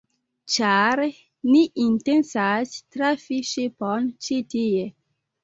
Ĉar 0.51 1.01
ni 1.49 1.61
intencas 1.83 2.73
trafi 2.97 3.39
ŝipon 3.53 4.09
ĉi 4.29 4.41
tie 4.57 4.91